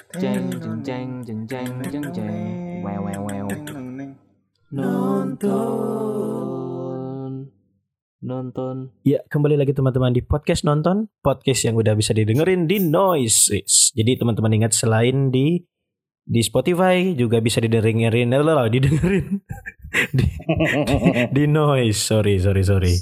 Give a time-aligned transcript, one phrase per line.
[0.00, 2.80] Jeng jeng jeng jeng jeng jeng jeng.
[2.80, 3.44] Wow wow wow.
[4.72, 5.52] Nonton.
[8.24, 8.96] Nonton.
[9.04, 13.52] Ya, kembali lagi teman-teman di podcast nonton, podcast yang udah bisa didengerin di Noise.
[13.92, 15.68] Jadi teman-teman ingat selain di
[16.24, 19.44] di Spotify juga bisa didengerin, lah, didengerin
[20.16, 20.26] di,
[21.28, 22.00] di Noise.
[22.00, 22.96] Sorry, sorry, sorry.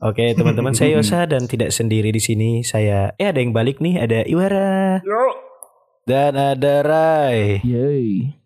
[0.00, 2.64] Oke, teman-teman saya Yosa dan tidak sendiri di sini.
[2.64, 5.04] Saya eh ada yang balik nih, ada Iwara
[6.04, 7.60] dan ada Rai.
[7.64, 8.36] Yay.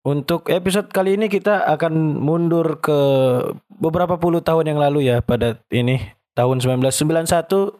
[0.00, 2.98] Untuk episode kali ini kita akan mundur ke
[3.68, 6.00] beberapa puluh tahun yang lalu ya pada ini
[6.32, 7.76] tahun 1991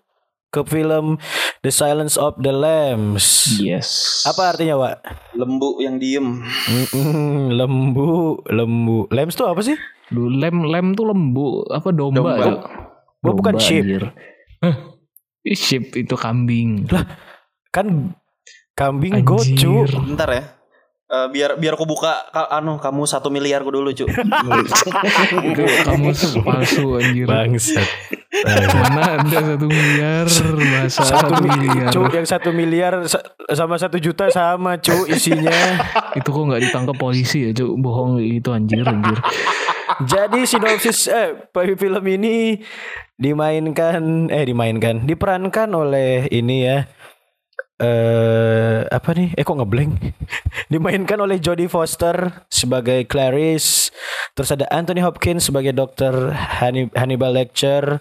[0.51, 1.17] ke film
[1.63, 3.57] The Silence of the Lambs.
[3.57, 4.21] Yes.
[4.27, 4.99] Apa artinya, Wak?
[5.39, 6.43] Lembu yang diem.
[6.45, 9.07] Mm-mm, lembu, lembu.
[9.15, 9.79] Lambs tuh apa sih?
[10.11, 12.19] Lu lem lem tuh lembu apa domba?
[12.19, 12.35] Domba.
[12.43, 12.61] Cok?
[13.23, 13.85] Oh, bukan Domba, sheep.
[13.87, 14.05] anjir.
[14.61, 14.75] Hah?
[15.47, 16.85] Ih, sheep itu kambing.
[17.71, 18.13] Kan
[18.81, 19.29] kambing Anjir.
[19.29, 19.75] gocu.
[20.09, 20.45] Bentar ya.
[21.11, 24.07] Eh, biar biar aku buka ka- anu kamu satu miliar ku dulu cu.
[24.07, 27.27] itu kamu palsu anjir.
[27.27, 27.83] Bangsat.
[28.79, 31.59] Mana ada satu miliar bahasa Satu satu miliar.
[31.59, 31.91] miliar.
[31.91, 35.51] Cu, yang satu miliar sa- sama satu juta sama, cu, isinya.
[36.19, 37.75] Itu kok nggak ditangkap polisi ya, Cuk?
[37.77, 39.19] Bohong itu anjir anjir.
[40.01, 41.35] Jadi sinopsis eh
[41.75, 42.63] film ini
[43.19, 46.87] dimainkan eh dimainkan diperankan oleh ini ya
[47.81, 49.33] eh apa nih?
[49.35, 49.93] Eh kok ngeblank?
[50.73, 53.89] dimainkan oleh Jodie Foster sebagai Clarice,
[54.33, 56.31] terus ada Anthony Hopkins sebagai Dr.
[56.31, 57.99] Hanni- Hannibal Lecter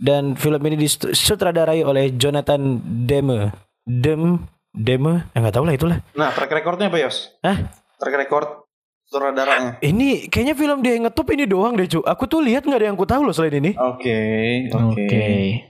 [0.00, 3.52] dan film ini disutradarai oleh Jonathan Demme.
[3.84, 5.98] Dem Demme, eh, nggak tahu lah itulah.
[6.14, 7.34] Nah, track recordnya apa Yos?
[7.42, 7.74] Hah?
[7.98, 8.48] Track record
[9.04, 9.82] sutradaranya.
[9.82, 12.00] Ini kayaknya film dia yang ngetop ini doang deh, cu.
[12.00, 13.74] Aku tuh lihat nggak ada yang ku tahu loh selain ini.
[13.76, 14.18] Oke,
[14.70, 15.69] Oke.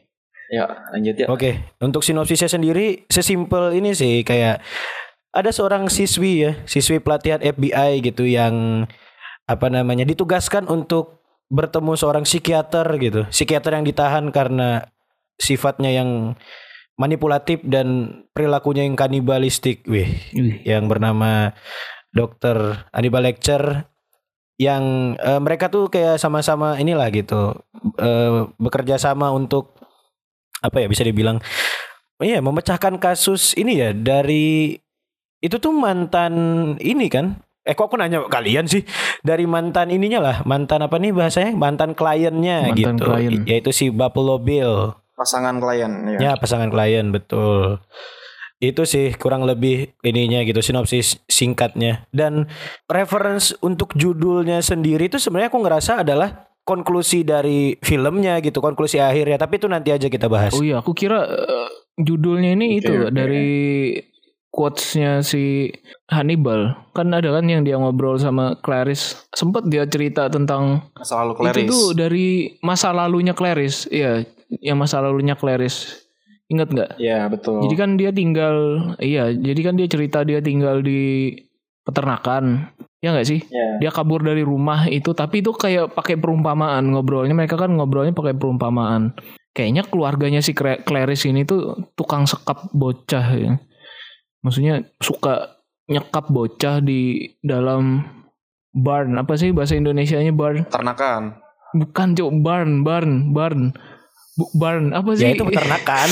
[0.50, 1.26] Ya, lanjut ya.
[1.30, 4.58] Oke, untuk sinopsisnya sendiri sesimpel ini sih kayak
[5.30, 8.84] ada seorang siswi ya, siswi pelatihan FBI gitu yang
[9.46, 11.22] apa namanya ditugaskan untuk
[11.54, 13.30] bertemu seorang psikiater gitu.
[13.30, 14.90] Psikiater yang ditahan karena
[15.38, 16.34] sifatnya yang
[16.98, 19.86] manipulatif dan perilakunya yang kanibalistik.
[19.86, 20.10] Wih,
[20.66, 21.54] yang bernama
[22.10, 22.90] Dr.
[22.90, 23.86] Hannibal Lecter
[24.60, 27.56] yang eh, mereka tuh kayak sama-sama inilah gitu
[27.96, 29.79] eh, bekerja sama untuk
[30.60, 31.40] apa ya bisa dibilang
[32.20, 34.76] iya memecahkan kasus ini ya dari
[35.40, 36.34] itu tuh mantan
[36.80, 38.84] ini kan eh kok aku nanya kalian sih
[39.20, 43.32] dari mantan ininya lah mantan apa nih bahasanya mantan kliennya Mantan gitu klien.
[43.44, 46.40] yaitu si Buffalo Bill Pasangan klien Ya ya.
[46.40, 47.76] pasangan klien betul.
[48.56, 52.48] Itu sih kurang lebih ininya gitu sinopsis singkatnya dan
[52.88, 59.40] reference untuk judulnya sendiri itu sebenarnya aku ngerasa adalah konklusi dari filmnya gitu konklusi akhirnya
[59.40, 60.54] tapi itu nanti aja kita bahas.
[60.54, 63.12] Oh iya, aku kira eh, judulnya ini Oke, itu oke.
[63.12, 63.48] dari
[64.50, 65.70] quotes-nya si
[66.10, 66.74] Hannibal.
[66.90, 69.30] Kan ada kan yang dia ngobrol sama Clarice.
[69.30, 71.70] Sempet dia cerita tentang Masa lalu itu Clarice.
[71.70, 72.28] tuh dari
[72.60, 73.86] masa lalunya Clarice.
[73.88, 74.26] Iya,
[74.58, 76.02] yang masa lalunya Clarice.
[76.50, 76.90] Ingat nggak?
[76.98, 77.62] Ya, betul.
[77.62, 78.56] Jadi kan dia tinggal,
[78.98, 81.30] iya, jadi kan dia cerita dia tinggal di
[81.86, 82.74] peternakan.
[83.00, 83.40] Ya nggak sih?
[83.48, 83.80] ya.
[83.80, 87.32] Dia kabur dari rumah itu, tapi itu kayak pakai perumpamaan ngobrolnya.
[87.32, 89.16] Mereka kan ngobrolnya pakai perumpamaan.
[89.50, 93.56] Kayaknya keluarganya si Cla- Clarice ini tuh tukang sekap bocah ya.
[94.40, 95.58] Maksudnya suka
[95.88, 98.04] nyekap bocah di dalam
[98.70, 99.16] barn.
[99.16, 100.68] Apa sih bahasa Indonesianya barn?
[100.68, 101.40] Ternakan.
[101.72, 103.72] Bukan cok barn, barn, barn.
[104.36, 105.24] Bu- barn apa sih?
[105.24, 106.08] Ya itu peternakan.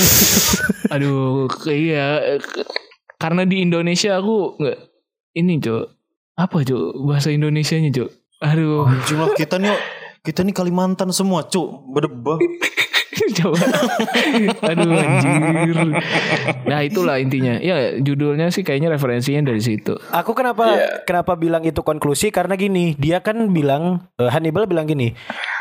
[0.93, 2.37] Aduh, iya.
[3.15, 4.79] Karena di Indonesia aku nggak
[5.35, 5.85] ini cok.
[6.39, 8.09] Apa cok bahasa Indonesianya cok?
[8.39, 9.75] Aduh, Anjing lah kita nih
[10.23, 11.83] kita nih Kalimantan semua, cu.
[11.91, 12.39] Berdebah.
[13.39, 13.59] coba.
[14.71, 15.77] Aduh anjir.
[16.65, 17.59] Nah itulah intinya.
[17.59, 19.97] Ya judulnya sih kayaknya referensinya dari situ.
[20.11, 25.15] Aku kenapa kenapa bilang itu konklusi karena gini, dia kan bilang eh, Hannibal bilang gini,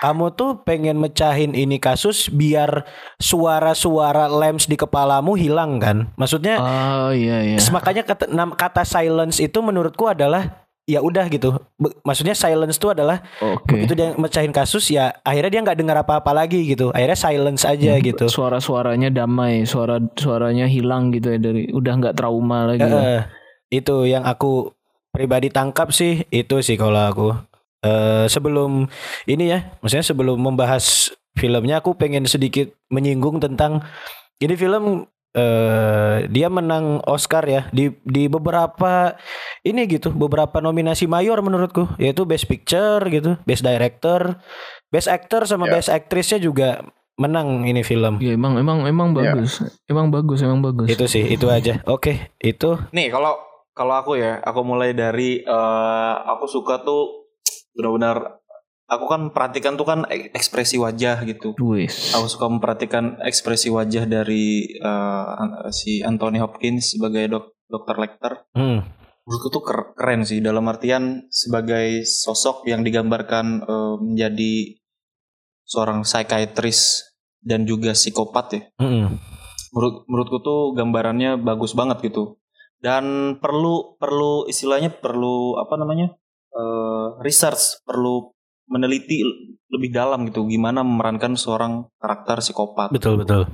[0.05, 2.87] kamu tuh pengen mecahin ini kasus biar
[3.19, 6.13] suara-suara lamps di kepalamu hilang kan?
[6.15, 7.59] Maksudnya Oh iya iya.
[7.75, 11.61] makanya kata, kata silence itu menurutku adalah ya udah gitu.
[12.01, 13.77] Maksudnya silence itu adalah Oke.
[13.77, 16.89] begitu dia mecahin kasus ya akhirnya dia nggak dengar apa-apa lagi gitu.
[16.97, 18.25] Akhirnya silence aja gitu.
[18.25, 22.89] Suara-suaranya damai, suara suaranya hilang gitu ya dari udah nggak trauma lagi.
[22.89, 23.23] Eh,
[23.69, 24.73] itu yang aku
[25.13, 27.29] pribadi tangkap sih itu sih kalau aku
[27.79, 28.91] eh sebelum
[29.31, 33.87] ini ya maksudnya sebelum membahas filmnya aku pengen sedikit menyinggung tentang
[34.43, 35.07] ini film
[35.37, 39.13] eh dia menang Oscar ya di di beberapa
[39.61, 44.41] ini gitu beberapa nominasi mayor menurutku yaitu Best Picture gitu Best Director
[44.89, 45.79] Best Actor sama Ya.
[45.79, 46.81] Best Actressnya juga
[47.19, 48.23] menang ini film.
[48.23, 49.35] Ya emang emang emang Ya.
[49.35, 49.61] bagus.
[49.91, 50.87] Emang bagus, emang bagus.
[50.89, 51.83] Itu sih, itu aja.
[51.85, 53.37] Oke, itu Nih kalau
[53.75, 57.27] kalau aku ya, aku mulai dari eh, aku suka tuh
[57.75, 58.38] benar-benar
[58.89, 61.53] aku kan perhatikan tuh kan ek- ekspresi wajah gitu.
[61.61, 62.17] Wis.
[62.17, 68.33] Aku suka memperhatikan ekspresi wajah dari an- si Anthony Hopkins sebagai dok dokter Lecter.
[68.57, 68.81] hmm,
[69.29, 74.53] Menurutku tuh ker- keren sih dalam artian sebagai sosok yang digambarkan eh, menjadi
[75.63, 77.05] seorang psikiatris
[77.45, 78.63] dan juga psikopat ya.
[78.81, 79.07] hmm,
[79.69, 82.41] Menurut menurutku tuh gambarannya bagus banget gitu.
[82.81, 86.09] Dan perlu perlu istilahnya perlu apa namanya?
[86.49, 88.33] eh, research, perlu
[88.69, 89.25] meneliti
[89.69, 93.45] lebih dalam gitu gimana memerankan seorang karakter psikopat betul betul.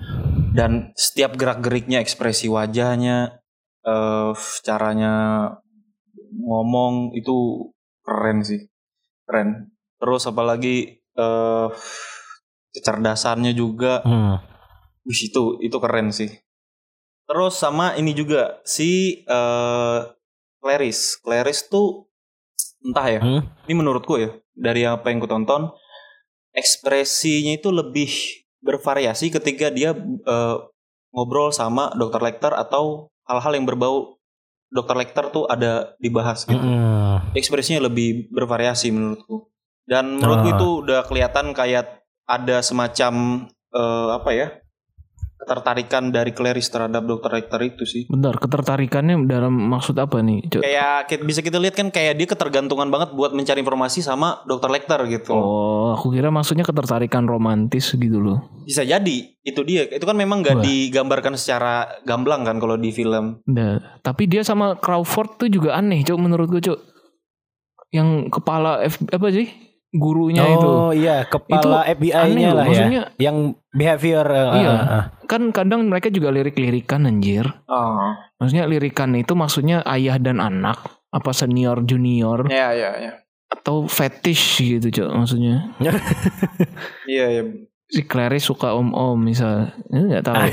[0.55, 3.43] dan setiap gerak-geriknya ekspresi wajahnya
[3.83, 4.31] eh
[4.63, 5.15] caranya
[6.35, 7.69] ngomong itu
[8.03, 8.67] keren sih
[9.27, 11.69] keren terus apalagi eh
[12.75, 14.39] kecerdasannya juga Hmm.
[15.07, 16.31] wih itu itu keren sih
[17.25, 19.99] terus sama ini juga si eh
[20.59, 22.07] Clarice Clarice tuh
[22.83, 23.43] entah ya Hmm.
[23.67, 25.71] ini menurutku ya dari apa yang ku tonton
[26.55, 28.11] ekspresinya itu lebih
[28.63, 30.57] bervariasi ketika dia eh,
[31.15, 34.17] ngobrol sama dokter Lecter atau hal-hal yang berbau
[34.71, 36.59] dokter Lecter tuh ada dibahas gitu.
[36.59, 37.23] Hmm.
[37.37, 39.47] Ekspresinya lebih bervariasi menurutku.
[39.87, 40.55] Dan menurutku Ah.
[40.57, 44.49] itu udah kelihatan kayak ada semacam eh, apa ya?
[45.45, 48.09] Ketertarikan dari Clarice terhadap dokter Lecter itu sih.
[48.09, 50.49] Bentar, ketertarikannya dalam maksud apa nih?
[50.49, 50.63] Cok?
[50.65, 55.05] Kayak bisa kita lihat kan kayak dia ketergantungan banget buat mencari informasi sama dokter Lecter
[55.07, 55.37] gitu.
[55.37, 58.49] Oh, aku kira maksudnya ketertarikan romantis gitu loh.
[58.65, 59.85] Bisa jadi itu dia.
[59.85, 60.65] Itu kan memang nggak Wah.
[60.65, 63.45] digambarkan secara gamblang kan kalau di film.
[63.45, 66.81] Nah, tapi dia sama Crawford tuh juga aneh, Cok, menurutku, Cok.
[67.93, 69.47] Yang kepala F, apa sih?
[69.95, 70.67] Gurunya itu.
[70.67, 73.31] Oh iya, kepala FBI-nya lah maksudnya ya.
[73.31, 73.37] Yang
[73.71, 74.73] behavior eh, Iya.
[74.75, 75.05] ah, ah.
[75.25, 77.45] Kan kadang mereka juga lirik-lirikan anjir.
[77.67, 78.13] Oh.
[78.39, 83.13] Maksudnya lirikan itu maksudnya ayah dan anak, apa senior junior Ya ya ya.
[83.49, 85.73] atau fetish gitu, Cok, maksudnya.
[87.11, 87.43] Iya iya.
[87.87, 89.71] Si Clarice suka om-om misal.
[89.93, 90.41] Ini nggak tahu.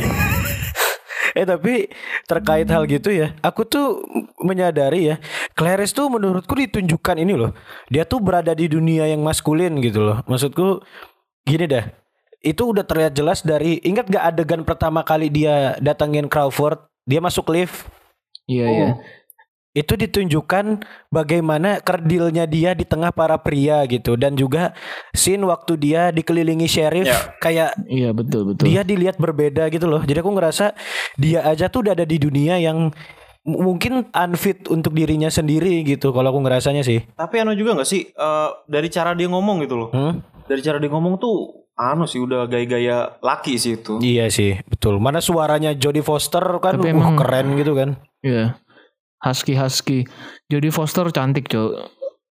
[1.31, 1.87] Eh tapi
[2.27, 4.03] terkait hal gitu ya, aku tuh
[4.43, 5.15] menyadari ya,
[5.55, 7.55] Clarice tuh menurutku ditunjukkan ini loh.
[7.87, 10.19] Dia tuh berada di dunia yang maskulin gitu loh.
[10.27, 10.83] Maksudku
[11.47, 11.87] gini dah.
[12.41, 17.53] Itu udah terlihat jelas dari ingat gak adegan pertama kali dia datangin Crawford, dia masuk
[17.53, 17.85] lift.
[18.49, 18.89] Iya, iya.
[19.71, 24.75] Itu ditunjukkan bagaimana kerdilnya dia di tengah para pria gitu dan juga
[25.15, 27.19] scene waktu dia dikelilingi sheriff Ya.
[27.39, 28.67] kayak Iya, betul, betul.
[28.67, 30.03] dia dilihat berbeda gitu loh.
[30.03, 30.75] Jadi aku ngerasa
[31.15, 32.91] dia aja tuh udah ada di dunia yang
[33.47, 36.11] mungkin unfit untuk dirinya sendiri gitu.
[36.11, 37.07] Kalau aku ngerasanya sih.
[37.15, 39.89] Tapi anu juga nggak sih eh, dari cara dia ngomong gitu loh.
[39.95, 40.19] Hmm?
[40.51, 43.97] Dari cara dia ngomong tuh anu sih udah gaya-gaya laki sih itu.
[43.99, 44.97] Iya sih, betul.
[44.97, 47.97] Mana suaranya Jodie Foster kan Tapi wah, emang- keren gitu kan.
[48.21, 48.59] Iya.
[49.21, 49.99] Husky Husky.
[50.49, 51.71] Jodie Foster cantik, Cok.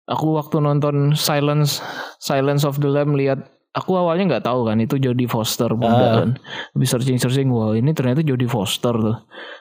[0.04, 1.80] Aku waktu nonton Silence
[2.20, 3.40] Silence of the Lamb lihat
[3.74, 6.14] aku awalnya nggak tahu kan itu Jodie Foster muda Ah.
[6.22, 6.30] kan.
[6.72, 9.18] Habis searching searching wah ini ternyata Jodie Foster tuh.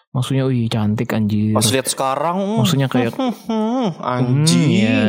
[0.10, 1.52] Maksudnya wih cantik anjir.
[1.52, 4.70] Pas lihat sekarang, hmm, Maksudnya kayak hmm, Hmm, anjing.
[4.86, 5.02] iya.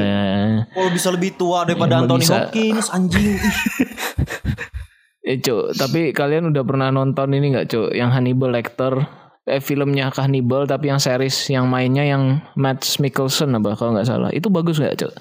[0.66, 2.34] Kalau bisa lebih tua daripada Ya, Anthony bisa.
[2.42, 3.36] Hopkins, anjing.
[5.24, 7.88] Eh Cuk, tapi kalian udah pernah nonton ini nggak Cuk?
[7.92, 8.92] Yang Hannibal Lecter
[9.44, 14.28] eh filmnya Hannibal tapi yang series yang mainnya yang Matt Mikkelsen apa kalau nggak salah.
[14.30, 15.12] Itu bagus nggak Cuk?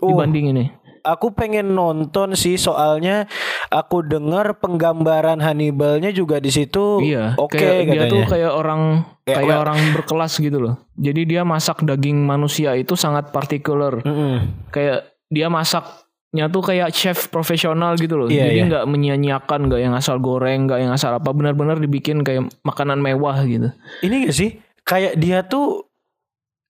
[0.00, 0.12] Oh.
[0.12, 0.64] Dibanding ini.
[1.02, 3.24] Aku pengen nonton sih soalnya
[3.68, 7.00] aku dengar penggambaran Hannibalnya juga di situ.
[7.00, 10.74] Iya, Oke kayak dia tuh kayak orang Kayak kayak well- orang berkelas gitu loh.
[10.96, 14.00] Jadi dia masak daging manusia itu sangat partikular.
[14.02, 14.68] Mm-mm.
[14.68, 18.28] Kayak dia masaknya tuh kayak chef profesional gitu loh.
[18.28, 18.68] Iya, Jadi iya.
[18.68, 21.30] nggak menyia-nyiakan, nggak yang asal goreng, nggak yang asal apa.
[21.30, 23.70] Benar-benar dibikin kayak makanan mewah gitu.
[24.02, 24.50] Ini gak sih?
[24.82, 25.89] Kayak dia tuh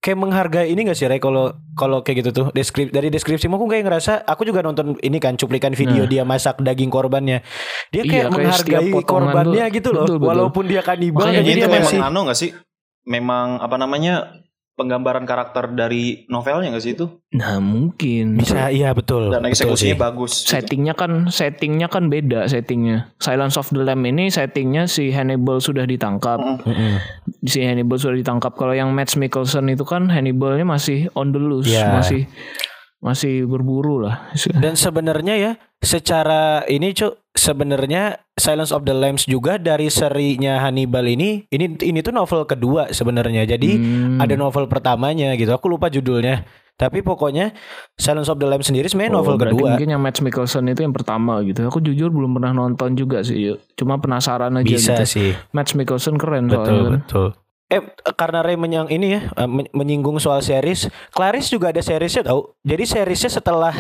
[0.01, 3.69] kayak menghargai ini gak sih Ray kalau kalau kayak gitu tuh deskrip dari deskripsi aku
[3.69, 7.45] kayak ngerasa aku juga nonton ini kan cuplikan video dia masak daging korbannya
[7.89, 8.09] dia Nah.
[8.09, 10.29] Iya, kayak kayak setiap menghargai korbannya tuh- gitu loh betul, betul.
[10.33, 12.51] walaupun dia kanibal Makanya Jadi dia itu memang masih anu gak sih?
[13.05, 14.15] Memang apa namanya
[14.81, 17.07] penggambaran karakter dari novelnya gak sih itu?
[17.31, 18.35] Nah mungkin.
[18.35, 19.53] bisa iya betul Dan betul sih.
[19.61, 20.33] eksekusinya bagus.
[20.41, 20.51] gitu.
[20.51, 25.85] settingnya kan settingnya kan beda settingnya Silence of the Lamb ini settingnya si Hannibal sudah
[25.85, 26.57] ditangkap Mm.
[26.65, 26.93] Mm-mm.
[27.43, 31.69] si Hannibal sudah ditangkap kalau yang Matt Mikkelsen itu kan Hannibalnya masih on the loose
[31.69, 31.93] Ya.
[31.93, 32.25] masih
[33.01, 39.57] masih berburu lah dan sebenarnya ya secara ini cuk sebenarnya Silence of the Lambs juga
[39.57, 44.21] dari serinya Hannibal ini ini ini tuh novel kedua sebenarnya jadi Hmm.
[44.21, 46.45] ada novel pertamanya gitu aku lupa judulnya
[46.77, 47.53] Tapi pokoknya
[47.93, 49.69] Silence of the Lambs sendiri sebenarnya novel Oh, berarti kedua.
[49.77, 51.61] Mungkin yang Matt Mikkelsen itu yang pertama gitu.
[51.69, 53.53] Aku jujur belum pernah nonton juga sih.
[53.77, 55.05] Cuma penasaran aja Bisa gitu.
[55.05, 55.31] sih.
[55.53, 57.05] Matt Mikkelsen keren Betul soalnya kan.
[57.71, 57.81] Eh
[58.13, 62.59] karena Ray menyang ini ya eh, men- menyinggung soal series, Clarice juga ada seriesnya tau.
[62.61, 63.73] Jadi seriesnya setelah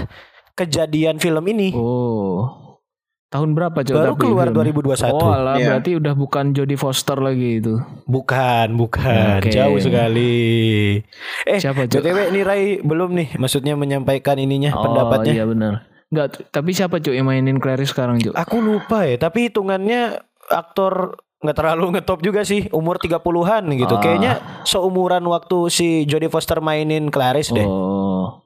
[0.52, 2.78] kejadian film ini Oh.
[3.26, 5.06] Tahun berapa coba baru keluar 2021.
[5.12, 5.66] Oh alah, Iya.
[5.70, 7.78] berarti udah bukan Jodie Foster lagi itu.
[8.04, 9.38] Bukan, bukan.
[9.38, 9.54] Oke.
[9.54, 10.98] Jauh sekali.
[11.44, 12.02] Eh, Siapa, Cok?
[12.02, 15.30] BTW ini Ray belum nih maksudnya menyampaikan ininya Oh pendapatnya.
[15.32, 15.86] iya benar.
[16.10, 18.34] Enggak, tapi siapa cuy yang mainin Clarice sekarang cuy?
[18.34, 20.18] Aku lupa ya, tapi hitungannya
[20.48, 23.94] aktor nggak terlalu ngetop juga sih, umur 30-an gitu.
[23.96, 24.00] Ah.
[24.00, 24.32] Kayaknya
[24.68, 27.64] seumuran waktu si Jodie Foster mainin Clarice deh.
[27.64, 28.44] Oh.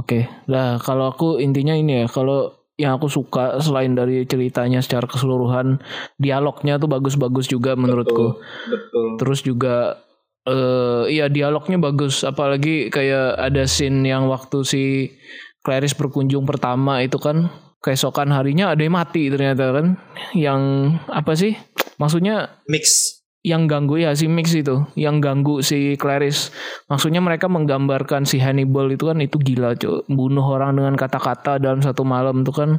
[0.00, 0.24] Oke.
[0.48, 5.84] Nah, kalau aku intinya ini ya, kalau yang aku suka selain dari ceritanya secara keseluruhan,
[6.16, 8.40] dialognya tuh bagus-bagus juga menurutku.
[8.40, 9.20] Betul.
[9.20, 10.00] Terus juga
[10.48, 15.12] eh iya dialognya bagus, apalagi kayak ada scene yang waktu si
[15.60, 19.86] Clarice berkunjung pertama itu kan keesokan harinya ada yang mati ternyata kan.
[20.36, 20.62] Yang
[21.08, 21.56] apa sih?
[21.96, 23.16] Maksudnya Mix.
[23.40, 26.52] yang ganggu ya si Mix itu, yang ganggu si Clarice.
[26.92, 30.04] Maksudnya mereka menggambarkan si Hannibal itu kan itu gila, Cuk.
[30.12, 32.76] Bunuh orang dengan kata-kata dalam satu malam itu kan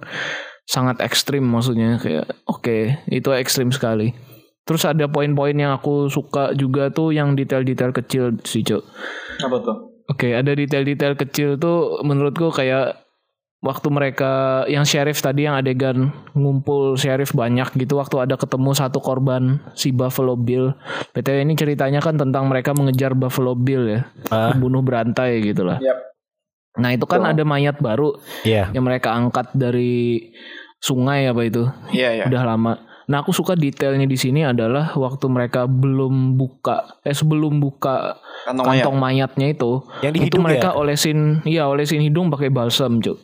[0.69, 4.13] sangat ekstrim maksudnya kayak oke, itu ekstrim sekali.
[4.61, 8.85] Terus ada poin-poin yang aku suka juga tuh yang detail-detail kecil sih, Cuk.
[9.41, 9.77] Apa tuh?
[10.13, 13.01] Oke, ada detail-detail kecil tuh menurutku kayak
[13.61, 18.97] waktu mereka yang sheriff tadi yang adegan ngumpul sheriff banyak gitu waktu ada ketemu satu
[18.97, 20.73] korban si Buffalo Bill.
[21.13, 24.01] PTW ini ceritanya kan tentang mereka mengejar Buffalo Bill ya,
[24.33, 25.77] Ah, pembunuh berantai gitu lah.
[25.77, 25.97] Yap.
[26.81, 28.15] Nah, itu kan ada mayat baru
[28.47, 28.71] Iya.
[28.71, 30.31] yang mereka angkat dari
[30.81, 31.63] sungai apa itu.
[31.93, 32.25] Iya, iya.
[32.31, 32.73] Udah lama.
[33.11, 38.15] Nah, aku suka detailnya di sini adalah waktu mereka belum buka eh sebelum buka
[38.47, 38.81] Kantong mayat.
[38.87, 40.77] kantong mayatnya itu Yang di itu mereka ya?
[40.79, 43.19] olesin iya olesin hidung pakai balsam cuk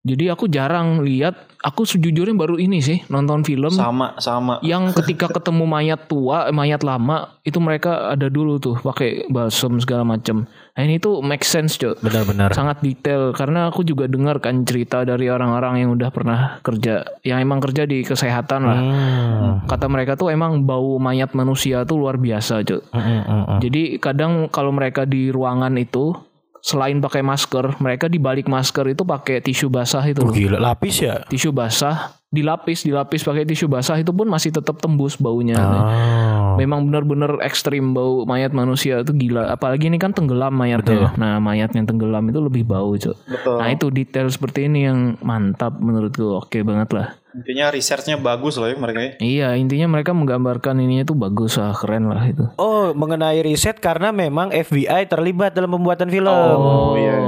[0.00, 4.56] jadi aku jarang lihat aku sejujurnya baru ini sih nonton film Sama, sama.
[4.60, 9.76] yang ketika ketemu mayat tua eh, mayat lama itu mereka ada dulu tuh pakai balsam
[9.76, 12.50] segala macam nah ini tuh make sense cuk Benar-benar.
[12.50, 17.38] sangat detail karena aku juga dengar kan cerita dari orang-orang yang udah pernah kerja yang
[17.38, 19.66] emang kerja di kesehatan lah Hmm.
[19.66, 23.58] kata mereka tuh emang bau mayat manusia tuh luar biasa cuk Mm, mm, mm, mm.
[23.60, 26.14] jadi kadang kalau mereka di ruangan itu
[26.60, 31.00] selain pakai masker, mereka di balik masker itu pakai tisu basah itu Oh, gila, lapis
[31.00, 31.24] ya?
[31.24, 35.58] Tisu basah dilapis, dilapis pakai tisu basah itu pun masih tetap tembus baunya.
[35.58, 36.54] Oh.
[36.54, 39.50] Memang benar-benar ekstrim bau mayat manusia itu gila.
[39.50, 41.10] Apalagi ini kan tenggelam mayatnya.
[41.18, 43.16] Nah, mayat yang tenggelam itu lebih bau, Cok.
[43.26, 43.56] Betul.
[43.58, 46.38] Nah, itu detail seperti ini yang mantap menurutku.
[46.38, 47.18] Oke banget lah.
[47.34, 49.12] Intinya researchnya bagus loh ya mereka ya.
[49.22, 52.46] Iya, intinya mereka menggambarkan ininya tuh bagus lah, keren lah itu.
[52.58, 56.30] Oh, mengenai riset karena memang FBI terlibat dalam pembuatan film.
[56.30, 57.22] Oh, iya.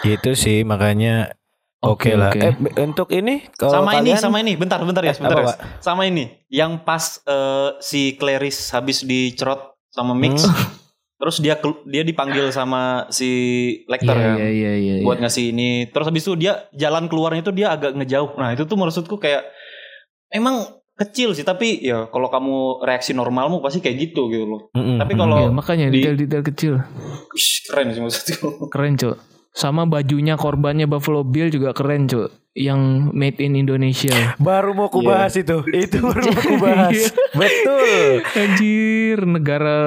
[0.00, 1.36] Gitu sih, makanya
[1.78, 2.30] oke Oke, lah.
[2.30, 2.40] oke.
[2.40, 4.52] Eh, untuk ini kalau sama ini, kalian- sama ini.
[4.54, 5.56] Bentar, bentar ya, Eh, bentar apa, ya.
[5.78, 6.24] Sama ini.
[6.48, 10.44] Yang pas eh, si Clarice habis dicerot sama Mix.
[10.44, 10.84] Hmm.
[11.16, 13.28] Terus dia dia dipanggil sama si
[13.86, 14.36] Lecter Iya, kan.
[14.36, 14.94] iya, iya, iya.
[15.00, 15.02] iya.
[15.02, 15.88] Buat ngasih ini.
[15.88, 18.36] Terus habis itu dia jalan keluarnya itu dia agak ngejauh.
[18.36, 19.48] Nah, itu tuh maksudku kayak
[20.28, 24.60] emang kecil sih tapi ya kalau kamu reaksi normalmu pasti kayak gitu gitu loh.
[24.72, 25.18] Mm-mm, Tapi mm.
[25.18, 26.74] kalau Iya, makanya detail-detail kecil.
[27.66, 28.68] Keren sih maksudku.
[28.68, 32.80] Keren cok Sama bajunya korbannya Buffalo Bill juga keren cok Yang
[33.16, 34.36] made in Indonesia.
[34.36, 35.64] Baru mau kubahas itu.
[35.72, 36.92] Itu baru mau kubahas.
[36.92, 37.08] Iya.
[37.36, 37.92] Betul.
[38.32, 39.80] Anjir negara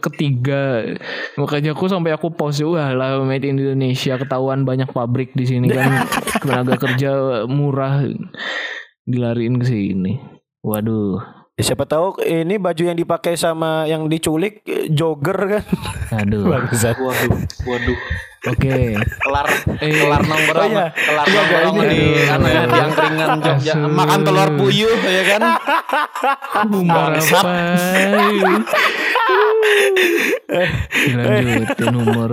[0.00, 0.96] ketiga.
[1.36, 4.16] Makanya aku sampai aku post Wah lah made in Indonesia.
[4.16, 6.08] Ketahuan banyak pabrik di sini kan.
[6.40, 8.04] Tenaga kerja murah.
[9.04, 10.16] Dilariin ke sini.
[10.64, 15.64] Waduh Ya, siapa tahu ini baju yang dipakai sama yang diculik eh, jogger kan.
[16.12, 17.00] Aduh Bangsat.
[17.00, 17.32] Waduh,
[17.64, 17.98] waduh.
[18.46, 18.92] Oke
[19.24, 19.48] Kelar
[19.80, 20.86] Eh, kelar nongkrong oh iya.
[20.92, 22.34] kelar Iya, nongkrong iya, di iya.
[22.36, 23.88] anu ya, di angkringan Jogja Asu.
[23.88, 25.42] makan telur puyuh ya kan
[26.84, 27.44] Bangsat.
[30.92, 32.30] Dilanjutin umur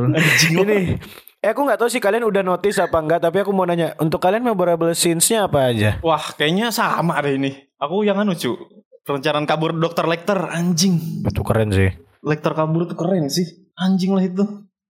[0.52, 1.00] ini
[1.40, 4.20] Eh aku nggak tahu sih kalian udah notice apa enggak tapi aku mau nanya untuk
[4.20, 6.00] kalian memorable scenes-nya apa aja?
[6.00, 8.56] wah kayaknya sama deh ini aku yang anu cu
[9.04, 11.24] perencanaan kabur dokter Lecter anjing.
[11.24, 11.92] Itu keren sih.
[12.24, 13.46] Lecter kabur tuh keren sih.
[13.76, 14.44] Anjing lah itu.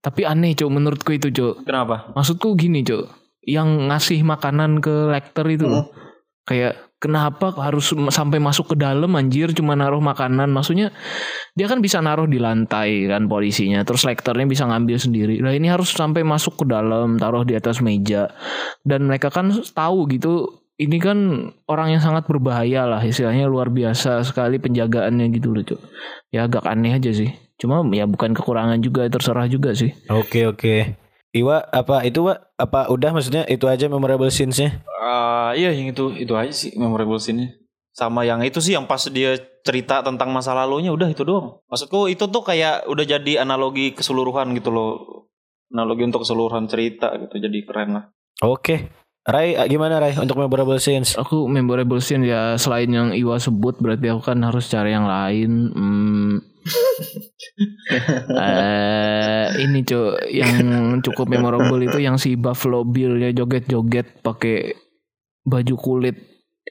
[0.03, 2.11] Tapi aneh cok menurutku itu cok kenapa?
[2.11, 3.07] Maksudku gini cok
[3.43, 5.91] Yang ngasih makanan ke lekter itu loh.
[6.43, 10.51] Kayak kenapa harus sampai masuk ke dalam anjir cuma naruh makanan?
[10.51, 10.91] Maksudnya
[11.55, 13.83] dia kan bisa naruh di lantai kan polisinya.
[13.83, 15.35] Terus lekternya bisa ngambil sendiri.
[15.39, 18.31] Nah ini harus sampai masuk ke dalam Taruh di atas meja.
[18.83, 21.17] Dan mereka kan tahu gitu ini kan
[21.69, 25.81] orang yang sangat berbahaya lah istilahnya luar biasa sekali penjagaannya gitu loh cok
[26.33, 27.29] ya agak aneh aja sih
[27.61, 31.03] cuma ya bukan kekurangan juga terserah juga sih Oke oke.
[31.33, 32.37] Iwa apa itu Wa?
[32.61, 34.85] Apa udah maksudnya itu aja memorable scenes-nya?
[35.01, 37.57] Ah, iya yang itu itu aja sih memorable scene-nya.
[37.89, 41.57] Sama yang itu sih yang pas dia cerita tentang masa lalunya udah itu doang.
[41.73, 45.25] Maksudku itu tuh kayak udah jadi analogi keseluruhan gitu loh.
[45.73, 48.05] Analogi untuk keseluruhan cerita gitu jadi keren lah.
[48.45, 49.02] Oke.
[49.23, 51.15] Rai gimana Rai untuk memorable scenes?
[51.15, 55.51] Aku memorable scene ya selain yang Iwa sebut berarti aku kan harus cari yang lain.
[55.71, 56.35] Hmm.
[58.33, 64.73] Eh, ini cuy yang cukup memorable itu yang si Buffalo Bill ya joget-joget pakai
[65.45, 66.17] baju kulit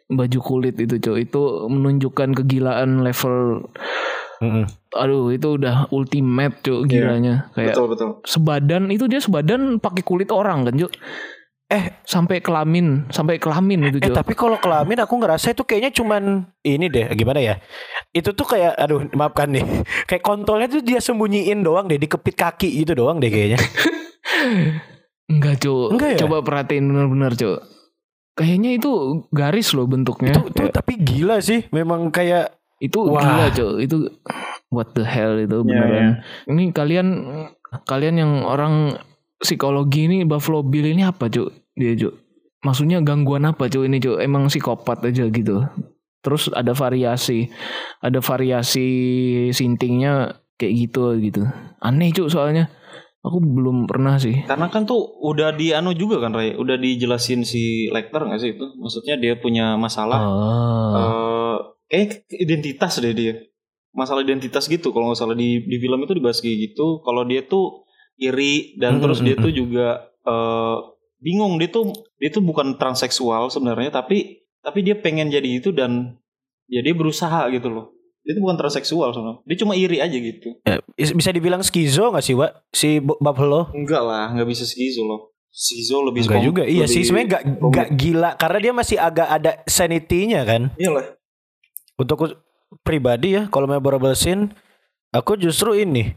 [0.09, 3.69] baju kulit itu cuy itu menunjukkan kegilaan level
[4.43, 4.65] Mm-mm.
[4.99, 8.09] aduh itu udah ultimate cuy gilanya kayak Betul betul.
[8.27, 10.91] sebadan itu dia sebadan pakai kulit orang kan cuy
[11.73, 16.45] eh sampai kelamin sampai kelamin itu Eh tapi kalau kelamin aku ngerasa itu kayaknya cuman
[16.61, 17.55] ini deh gimana ya?
[18.13, 19.65] Itu tuh kayak aduh maafkan nih.
[20.09, 23.57] Kayak kontolnya tuh dia sembunyiin doang deh dikepit kaki gitu doang deh kayaknya.
[25.33, 26.19] Enggak cuy Enggak ya?
[26.29, 27.57] coba perhatiin bener-bener cuy
[28.33, 28.93] kayaknya itu
[29.29, 31.69] garis loh bentuknya itu tuh tapi gila sih.
[31.73, 32.53] Memang kayak
[32.85, 33.21] itu Wah.
[33.23, 33.97] gila cuy itu
[34.69, 36.09] what the hell itu Iya, beneran
[36.53, 37.09] ini kalian
[37.89, 38.97] kalian yang orang
[39.41, 42.15] psikologi ini Buffalo Bill ini apa cuy dia cuy
[42.63, 45.67] maksudnya gangguan apa cuy ini cuy emang psikopat aja gitu
[46.23, 47.51] terus ada variasi
[47.99, 48.87] ada variasi
[49.51, 51.43] sintingnya kayak gitu gitu
[51.83, 52.71] aneh cuy soalnya
[53.23, 57.47] aku belum pernah sih Karena kan tuh udah di anu juga kan Ray, udah dijelasin
[57.47, 58.67] si Lecter nggak sih itu?
[58.77, 61.57] Maksudnya dia punya masalah oh.
[61.87, 63.35] eh kayak identitas deh dia.
[63.95, 67.01] Masalah identitas gitu kalau nggak salah di di film itu dibahas kayak gitu.
[67.07, 67.87] Kalau dia tuh
[68.19, 69.45] iri dan Hmm, terus hmm, dia hmm.
[69.47, 69.87] tuh juga
[70.27, 70.77] eh,
[71.23, 76.19] bingung dia tuh dia tuh bukan transseksual sebenarnya tapi tapi dia pengen jadi itu dan
[76.71, 77.87] ya dia berusaha gitu loh.
[78.23, 79.43] Dia tuh bukan transseksual sebenarnya.
[79.51, 80.55] Dia cuma iri aja gitu.
[80.63, 82.71] ya, bisa dibilang skizo gak sih Wak?
[82.71, 83.75] Si Buffalo?
[83.75, 85.35] Enggak lah, nggak bisa skizo loh.
[85.51, 86.63] Skizo lebih Enggak juga.
[86.63, 90.71] Iya sih sebenarnya gak, gak gila karena dia masih agak ada sanity-nya kan.
[90.79, 91.19] Iyalah.
[91.99, 92.39] Untuk
[92.87, 94.55] pribadi ya kalau memorable scene
[95.13, 96.15] aku justru ini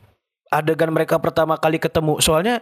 [0.53, 2.21] adegan mereka pertama kali ketemu.
[2.21, 2.61] Soalnya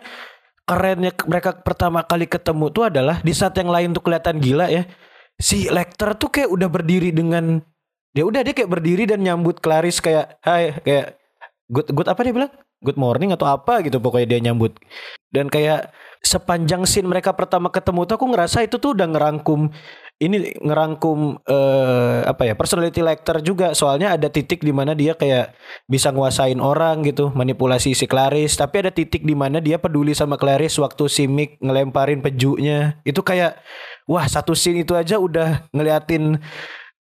[0.64, 4.72] kerennya ke- mereka pertama kali ketemu tuh adalah di saat yang lain tuh kelihatan gila
[4.72, 4.88] ya.
[5.40, 7.60] Si Lecter tuh kayak udah berdiri dengan
[8.14, 11.18] dia udah dia kayak berdiri dan nyambut Clarice kayak hai kayak
[11.68, 12.52] good good apa dia bilang?
[12.84, 14.76] Good morning atau apa gitu pokoknya dia nyambut.
[15.34, 15.90] Dan kayak
[16.24, 19.72] sepanjang scene mereka pertama ketemu tuh aku ngerasa itu tuh udah ngerangkum
[20.24, 23.76] ini ngerangkum eh apa ya personality lecter juga.
[23.76, 25.52] Soalnya ada titik di mana dia kayak
[25.86, 28.56] bisa nguasain orang gitu manipulasi si Clarice.
[28.56, 32.98] Tapi ada titik di mana dia peduli sama Clarice waktu si Mick ngelemparin pejunya.
[33.04, 33.60] Itu kayak
[34.08, 36.40] wah satu scene itu aja udah ngeliatin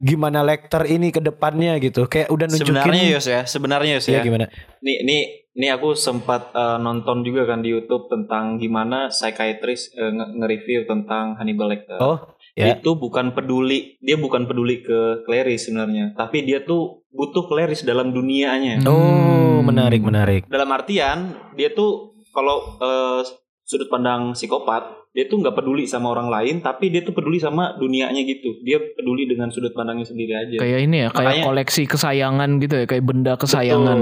[0.03, 2.11] gimana lecter ini ke depannya gitu.
[2.11, 4.23] Kayak udah nunjukin Sebenarnya Yos ya, sebenarnya Yos ya ya.
[4.27, 4.45] gimana?
[4.83, 5.21] Nih, nih,
[5.55, 11.39] nih aku sempat eh, nonton juga kan di YouTube tentang gimana psychiatrist nge- nge-review tentang
[11.39, 11.95] Hannibal Lecter.
[12.03, 12.19] oh
[12.53, 17.81] ya Itu bukan peduli, dia bukan peduli ke Clarice sebenarnya, tapi dia tuh butuh Clarice
[17.81, 18.81] dalam dunianya.
[18.83, 19.21] oh
[19.55, 19.65] Hmm.
[19.65, 21.17] menarik menarik Dalam artian
[21.53, 23.21] dia tuh kalau eh,
[23.63, 27.73] sudut pandang psikopat, dia tuh nggak peduli sama orang lain, tapi dia tuh peduli sama
[27.73, 28.59] dunianya gitu.
[28.59, 30.57] Dia peduli dengan sudut pandangnya sendiri aja.
[30.57, 33.99] kayak ini ya kayak Makanya- koleksi kesayangan gitu ya kayak benda kesayangan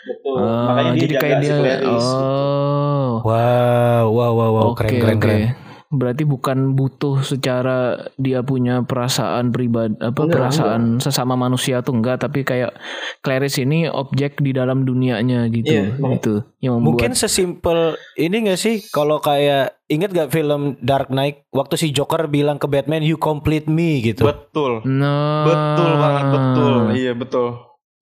[0.00, 0.36] Betul.
[0.36, 1.88] Ah, Makanya dia jadi kayak si dia gitu.
[1.88, 5.22] oh wow wow wow wow Oke, keren keren oke.
[5.22, 5.42] keren
[5.90, 12.22] Berarti bukan butuh secara dia punya perasaan pribadi apa Enggak, perasaan sesama manusia tuh enggak
[12.22, 12.78] tapi kayak
[13.26, 15.66] Clarice ini objek di dalam dunianya gitu.
[15.66, 16.46] Iya, gitu.
[16.62, 21.74] Yang membuat Mungkin sesimpel ini gak sih kalau kayak inget gak film Dark Knight waktu
[21.74, 24.22] si Joker bilang ke Batman you complete me gitu.
[24.22, 24.86] Betul.
[24.86, 26.74] Nah, Betul banget, betul.
[26.94, 27.48] Iya, betul.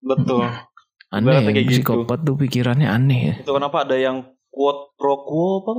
[0.05, 0.45] Betul.
[1.09, 2.05] Aneh ya, kayak gitu.
[2.05, 3.35] psikopat tuh pikirannya aneh ya.
[3.41, 5.73] Itu kenapa ada yang quote pro quo apa?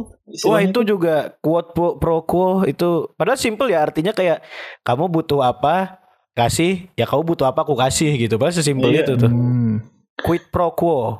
[0.45, 4.39] Wah itu juga quote pro, pro quo itu padahal simple ya artinya kayak
[4.81, 5.99] kamu butuh apa
[6.31, 9.03] kasih ya kamu butuh apa aku kasih gitu padahal sesimpel Iya.
[9.03, 9.83] itu tuh Hmm.
[10.17, 11.19] quid pro quo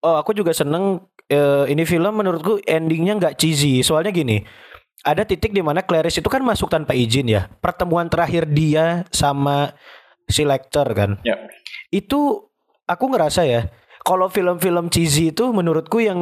[0.00, 4.44] oh aku juga seneng eh, ini film menurutku endingnya nggak cheesy soalnya gini
[5.00, 9.72] ada titik di mana Clarice itu kan masuk tanpa izin ya pertemuan terakhir dia sama
[10.24, 11.36] si Lecter kan Ya.
[11.88, 12.44] itu
[12.84, 13.72] aku ngerasa ya
[14.04, 16.20] kalau film-film cheesy itu menurutku yang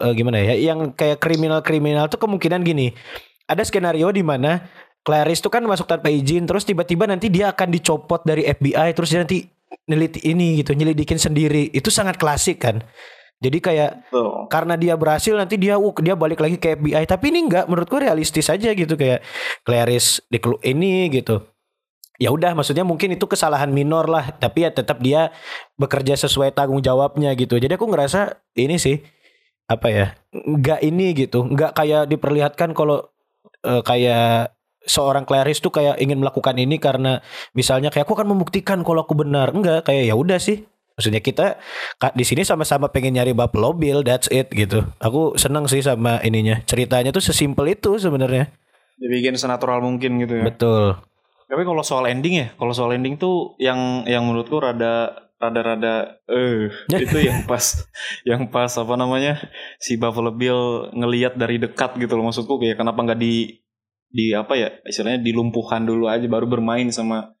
[0.00, 2.96] eh, gimana ya yang kayak kriminal-kriminal tuh kemungkinan gini.
[3.44, 4.64] Ada skenario di mana
[5.04, 9.12] Clarice tuh kan masuk tanpa izin terus tiba-tiba nanti dia akan dicopot dari FBI terus
[9.12, 9.44] dia nanti
[9.88, 11.68] neliti ini gitu nyelidikin sendiri.
[11.76, 12.80] Itu sangat klasik kan.
[13.38, 14.50] Jadi kayak Betul.
[14.50, 18.02] karena dia berhasil nanti dia uh, dia balik lagi ke FBI tapi ini enggak menurutku
[18.02, 19.22] realistis aja gitu kayak
[19.62, 21.46] Clarice di ini gitu
[22.18, 25.30] ya udah maksudnya mungkin itu kesalahan minor lah tapi ya tetap dia
[25.78, 27.56] bekerja sesuai tanggung jawabnya gitu.
[27.56, 28.98] Jadi aku ngerasa ini sih
[29.70, 33.04] apa ya nggak ini gitu nggak kayak diperlihatkan kalau
[33.62, 37.20] eh, kayak seorang Clarice tuh kayak ingin melakukan ini karena
[37.52, 39.52] misalnya kayak aku akan membuktikan kalau aku benar.
[39.54, 40.64] Enggak kayak ya udah sih.
[40.98, 41.62] Maksudnya kita
[42.18, 44.82] di sini sama-sama pengen nyari Buffalo Bill that's it gitu.
[44.98, 46.58] Aku seneng sih sama ininya.
[46.66, 48.50] Ceritanya tuh sesimpel itu sebenarnya.
[48.98, 50.44] Dibikin senatural mungkin gitu ya.
[50.50, 50.98] betul
[51.48, 56.66] Tapi kalau soal ending ya, kalau soal ending tuh yang yang menurutku rada rada-rada eh
[56.98, 57.62] itu yang pas
[58.26, 59.38] yang pas apa namanya
[59.78, 63.62] si Buffalo Bill ngelihat dari dekat gitu loh maksudku kayak kenapa nggak di
[64.10, 67.38] di apa ya istilahnya dilumpuhkan dulu aja baru bermain sama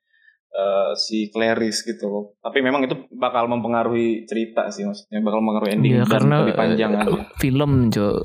[0.54, 2.24] eh, si Clarice gitu loh.
[2.38, 6.92] Tapi memang itu bakal mempengaruhi cerita sih maksudnya bakal mempengaruhi ending dan karena lebih panjang
[6.94, 7.20] eh, aja.
[7.42, 8.18] film cok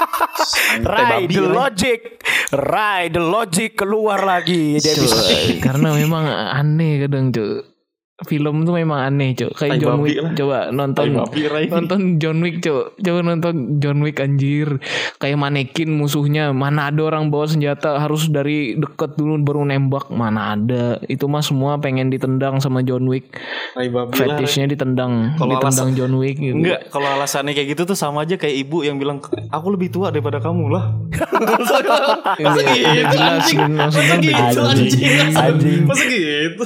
[0.54, 2.00] Santai Ride babi the logic
[2.50, 4.74] Ride the logic keluar lagi.
[4.74, 7.79] Di Cok, episode karena memang aneh kadang cok
[8.22, 10.32] film tuh memang aneh cok Tai kayak John Wick lah.
[10.34, 11.06] coba nonton
[11.66, 14.76] nonton John Wick cok coba nonton John Wick anjir
[15.16, 20.52] kayak manekin musuhnya mana ada orang bawa senjata harus dari deket dulu baru nembak mana
[20.52, 23.32] ada itu mah semua pengen ditendang sama John Wick
[24.10, 26.54] fetishnya ditendang Kalau ditendang alasan- John Wick gitu.
[26.54, 30.08] Enggak, kalau alasannya kayak gitu tuh sama aja kayak ibu yang bilang aku lebih tua
[30.08, 30.84] daripada kamu lah.
[32.36, 35.34] Iya, udah jelas gitu, maksudnya gitu, jelas.
[35.34, 35.82] Anjing.
[35.84, 36.64] Masa gitu?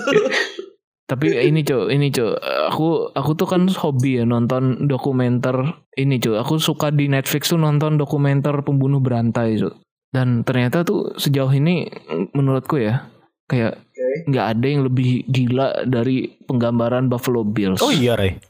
[1.05, 2.33] Tapi ini cok, ini cok,
[2.73, 6.37] aku aku tuh kan hobi ya nonton dokumenter ini cok.
[6.41, 9.75] Aku suka di Netflix tuh nonton dokumenter pembunuh berantai cok.
[10.09, 11.85] Dan ternyata tuh sejauh ini
[12.33, 13.11] menurutku ya
[13.45, 13.85] kayak
[14.25, 17.85] nggak ada yang lebih gila dari penggambaran Buffalo Bills.
[17.85, 18.41] Oh iya Ray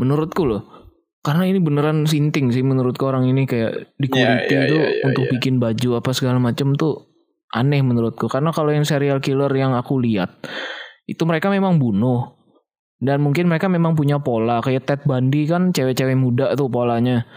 [0.00, 0.62] Menurutku loh.
[1.20, 4.88] Karena ini beneran sinting sih menurutku orang ini kayak di Iya, kuliti iya, tuh iya,
[4.88, 5.32] iya, untuk iya.
[5.36, 7.10] bikin baju apa segala macam tuh
[7.52, 8.30] aneh menurutku.
[8.30, 10.32] Karena kalau yang serial killer yang aku lihat
[11.06, 12.36] itu mereka memang bunuh
[12.96, 17.28] dan mungkin mereka memang punya pola kayak Ted Bundy kan cewek-cewek muda tuh polanya.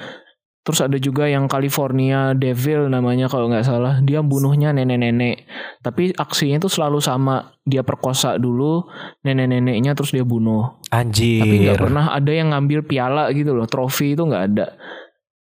[0.64, 4.06] Terus ada juga yang California Devil namanya kalau nggak salah.
[4.06, 5.50] Dia bunuhnya nenek-nenek.
[5.82, 7.58] Tapi aksinya tuh selalu sama.
[7.66, 8.86] Dia perkosa dulu
[9.26, 10.80] nenek-neneknya terus dia bunuh.
[10.94, 13.66] Anjir Tapi nggak pernah ada yang ngambil piala gitu loh.
[13.66, 14.68] Trofi itu nggak ada.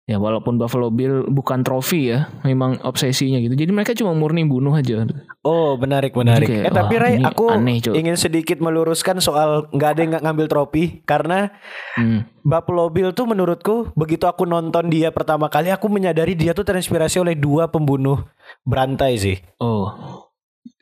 [0.07, 3.59] Ya walaupun Buffalo Bill bukan trofi ya, memang obsesinya gitu.
[3.59, 5.03] Jadi mereka cuma murni bunuh aja.
[5.43, 6.47] Oh menarik menarik.
[6.47, 10.47] Kayak, eh tapi Ray aku aneh, ingin sedikit meluruskan soal nggak ada yang nggak ngambil
[10.47, 11.51] trofi karena
[11.99, 12.23] Hmm.
[12.47, 17.19] Buffalo Bill tuh menurutku begitu aku nonton dia pertama kali aku menyadari dia tuh terinspirasi
[17.19, 18.23] oleh dua pembunuh
[18.63, 19.43] berantai sih.
[19.59, 19.91] Oh,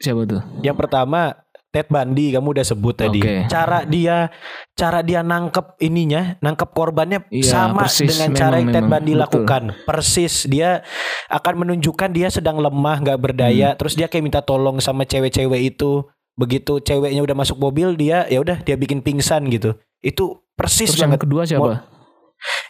[0.04, 0.44] siapa tuh?
[0.60, 1.43] Yang pertama
[1.74, 3.18] Ted Bundy kamu udah sebut tadi.
[3.18, 3.50] Oke.
[3.50, 4.30] Cara dia
[4.72, 8.14] cara dia nangkep ininya, nangkep korbannya Iya, sama persis.
[8.14, 8.92] dengan Memang, cara yang Ted memang.
[8.94, 9.22] Bundy Betul.
[9.26, 9.62] lakukan.
[9.82, 10.86] Persis dia
[11.26, 13.24] akan menunjukkan dia sedang lemah, nggak Hmm.
[13.26, 16.06] berdaya, terus dia kayak minta tolong sama cewek-cewek itu.
[16.34, 19.74] Begitu ceweknya udah masuk mobil, dia ya udah dia bikin pingsan gitu.
[19.98, 21.26] Itu persis Terus yang banget.
[21.26, 21.90] kedua siapa?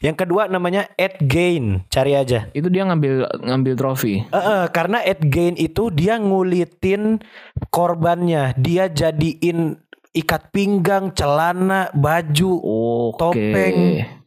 [0.03, 2.53] Yang kedua namanya Ed Gain, cari aja.
[2.53, 4.21] Itu dia ngambil ngambil trofi.
[4.21, 7.23] Eh, eh, karena Ed Gain itu dia ngulitin
[7.73, 9.81] korbannya, dia jadiin
[10.15, 12.53] ikat pinggang, celana, baju.
[12.63, 13.19] Oke.
[13.19, 13.79] Topeng.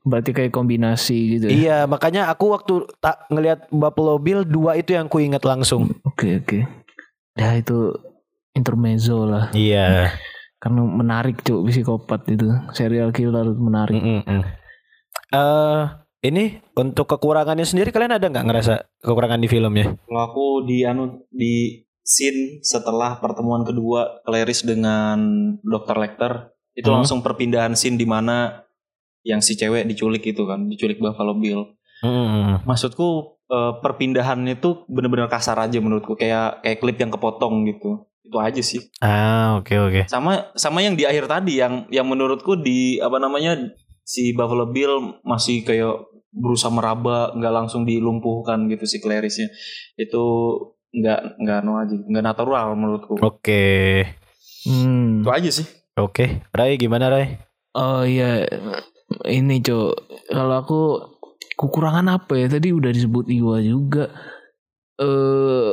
[0.08, 1.52] Berarti kayak kombinasi gitu ya.
[1.52, 5.92] Iya, makanya aku waktu tak ngelihat Buffalo Bill dua itu yang ku ingat langsung.
[6.08, 6.64] Oke, oke.
[7.36, 7.92] Ya itu
[8.56, 9.52] intermezzo lah.
[9.52, 10.16] Iya.
[10.58, 12.50] Karena menarik cuy psikopat itu.
[12.72, 14.00] Serial killer menarik.
[15.28, 15.84] Eh,
[16.24, 19.96] ini untuk kekurangannya sendiri kalian ada nggak ngerasa kekurangan di filmnya?
[20.08, 25.20] Kalau aku di anu di scene setelah pertemuan kedua Clarice dengan
[25.60, 26.00] Dr.
[26.00, 26.32] Lecter
[26.72, 27.04] itu Hmm.
[27.04, 28.64] langsung perpindahan scene di mana
[29.28, 31.76] yang si cewek diculik itu kan, diculik Buffalo Bill.
[32.64, 38.04] Maksudku eh, perpindahannya itu bener-bener kasar aja menurutku kayak kayak klip yang kepotong gitu.
[38.20, 38.92] Itu aja sih.
[39.00, 40.02] Ah, oke oke.
[40.08, 43.56] Sama sama yang di akhir tadi yang yang menurutku di apa namanya
[44.08, 49.52] si Buffalo Bill masih kayak berusaha meraba nggak langsung dilumpuhkan gitu si Clarice-nya.
[49.96, 50.24] Itu
[50.90, 53.20] nggak nggak no aja, nggak natural menurutku.
[53.20, 54.08] Oke.
[54.64, 55.20] Hmm.
[55.20, 55.68] Itu aja sih.
[55.94, 56.48] Oke.
[56.50, 57.36] Rai gimana Rai?
[57.74, 58.48] Oh iya
[59.24, 59.92] ini cok
[60.28, 60.80] kalau aku
[61.54, 64.10] kekurangan apa ya tadi udah disebut Iwa juga
[64.96, 65.72] eh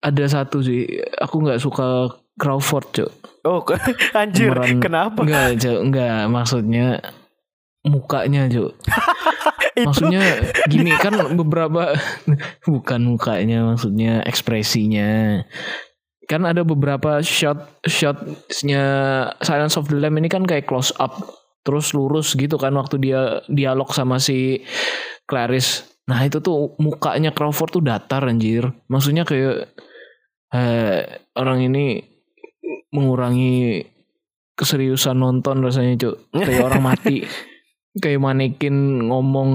[0.00, 3.10] ada satu sih aku nggak suka Crawford cok
[3.42, 3.58] Oh,
[4.14, 4.54] anjir.
[4.54, 5.18] Pemeran- Kenapa?
[5.20, 7.02] nggak cok nggak maksudnya
[7.86, 8.46] mukanya
[9.72, 11.96] Itu maksudnya gini kan beberapa
[12.68, 15.42] bukan mukanya maksudnya ekspresinya.
[16.28, 18.84] Kan ada beberapa shot shotnya
[19.40, 21.16] Silence of the Lamb ini kan kayak close up
[21.64, 24.60] terus lurus gitu kan waktu dia dialog sama si
[25.24, 25.88] Clarice.
[26.04, 28.68] Nah itu tuh mukanya Crawford tuh datar anjir.
[28.92, 29.72] Maksudnya kayak
[30.52, 31.00] eh,
[31.32, 32.12] orang ini
[32.92, 33.88] mengurangi
[34.52, 37.24] keseriusan nonton rasanya cuk kayak orang mati
[37.94, 38.74] kayak manekin
[39.04, 39.48] ngomong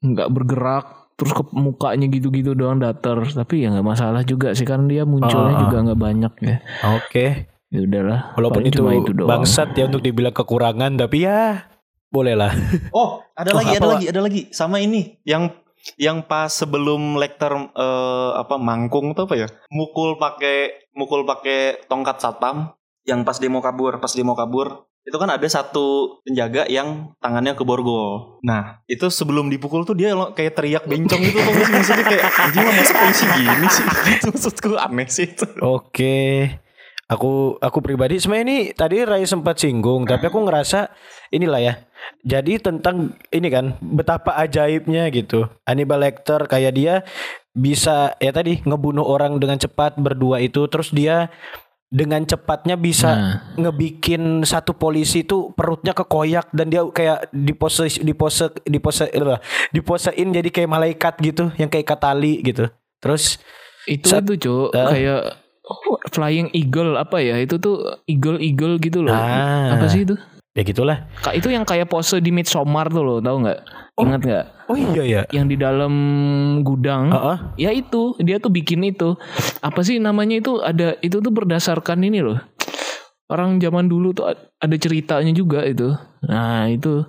[0.00, 4.86] nggak bergerak terus ke mukanya gitu-gitu doang datar tapi ya nggak masalah juga sih kan
[4.86, 5.60] dia munculnya Ah.
[5.60, 6.56] juga nggak banyak ya
[6.94, 7.26] Oke.
[7.68, 9.28] ya udahlah Walaupun itu, itu doang.
[9.28, 11.66] bangsat ya untuk dibilang kekurangan tapi ya
[12.08, 12.48] boleh lah.
[12.90, 14.40] Oh, ada Oh, lagi, apa, ada lagi, ada lagi.
[14.48, 15.52] Sama ini yang
[15.94, 19.48] yang pas sebelum Lecter eh, apa mangkung tuh apa ya?
[19.68, 22.72] Mukul pakai mukul pakai tongkat satpam
[23.04, 27.64] yang pas demo kabur, pas demo kabur itu kan ada satu penjaga yang tangannya ke
[27.64, 28.36] borgol.
[28.44, 32.92] Nah, itu sebelum dipukul tuh dia kayak teriak bencong gitu tuh maksudnya kayak anjing masa
[32.92, 35.48] polisi gini sih gitu maksudku aneh sih itu.
[35.64, 36.16] Oke.
[37.08, 40.92] Aku aku pribadi sebenarnya ini tadi Rai sempat singgung tapi aku ngerasa
[41.32, 41.74] inilah ya.
[42.20, 45.48] Jadi tentang ini kan betapa ajaibnya gitu.
[45.64, 46.94] Hannibal Lecter kayak dia
[47.56, 51.32] bisa ya tadi ngebunuh orang dengan cepat berdua itu terus dia
[51.88, 53.34] dengan cepatnya bisa Nah.
[53.56, 59.08] ngebikin satu polisi itu perutnya kekoyak dan dia kayak dipose dipose dipose
[59.72, 62.68] diposein jadi kayak malaikat gitu yang kayak katali gitu.
[63.00, 63.40] Terus
[63.84, 64.92] itu Sat- itu cuk Ah.
[64.92, 65.20] kayak
[66.10, 69.72] flying eagle apa ya itu tuh eagle eagle gitu loh Ah.
[69.72, 70.12] apa sih itu
[70.52, 71.08] ya gitulah.
[71.18, 73.60] Kak itu yang kayak pose di Midsommar tuh loh tahu nggak
[74.06, 74.46] ingat nggak?
[74.68, 75.22] Oh iya ya.
[75.32, 75.92] yang di dalam
[76.60, 77.38] gudang Heeh.
[77.56, 79.16] ya itu dia tuh bikin itu.
[79.64, 80.60] Apa sih namanya itu?
[80.60, 82.38] Ada itu tuh berdasarkan ini loh.
[83.28, 85.92] Orang zaman dulu tuh ada ceritanya juga itu.
[86.24, 87.04] Nah itu.